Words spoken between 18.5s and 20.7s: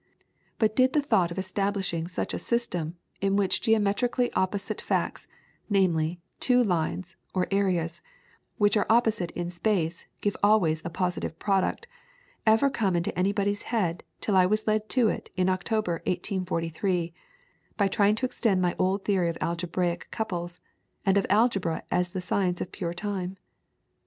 my old theory of algebraic couples,